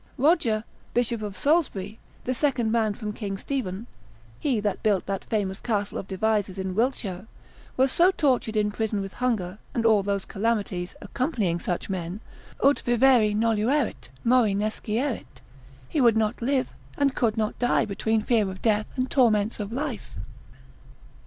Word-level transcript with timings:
Roger, 0.17 0.63
Bishop 0.95 1.21
of 1.21 1.37
Salisbury, 1.37 1.99
the 2.23 2.33
second 2.33 2.71
man 2.71 2.95
from 2.95 3.13
King 3.13 3.37
Stephen 3.37 3.85
(he 4.39 4.59
that 4.59 4.81
built 4.81 5.05
that 5.05 5.23
famous 5.25 5.61
castle 5.61 5.99
of 5.99 6.07
Devizes 6.07 6.57
in 6.57 6.73
Wiltshire,) 6.73 7.27
was 7.77 7.91
so 7.91 8.09
tortured 8.09 8.55
in 8.57 8.71
prison 8.71 8.99
with 8.99 9.13
hunger, 9.13 9.59
and 9.75 9.85
all 9.85 10.01
those 10.01 10.25
calamities 10.25 10.95
accompanying 11.03 11.59
such 11.59 11.87
men, 11.87 12.19
ut 12.63 12.79
vivere 12.79 13.35
noluerit, 13.35 14.09
mori 14.23 14.55
nescierit, 14.55 15.39
he 15.87 16.01
would 16.01 16.17
not 16.17 16.41
live, 16.41 16.73
and 16.97 17.13
could 17.13 17.37
not 17.37 17.59
die, 17.59 17.85
between 17.85 18.23
fear 18.23 18.49
of 18.49 18.59
death, 18.59 18.87
and 18.95 19.11
torments 19.11 19.59
of 19.59 19.71
life. 19.71 20.15